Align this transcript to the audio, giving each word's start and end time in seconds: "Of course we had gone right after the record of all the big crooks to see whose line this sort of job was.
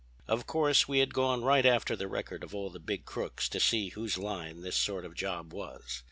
"Of 0.27 0.47
course 0.47 0.87
we 0.87 0.97
had 0.97 1.13
gone 1.13 1.43
right 1.43 1.63
after 1.63 1.95
the 1.95 2.07
record 2.07 2.43
of 2.43 2.55
all 2.55 2.71
the 2.71 2.79
big 2.79 3.05
crooks 3.05 3.47
to 3.49 3.59
see 3.59 3.89
whose 3.89 4.17
line 4.17 4.61
this 4.61 4.75
sort 4.77 5.05
of 5.05 5.13
job 5.13 5.53
was. 5.53 5.99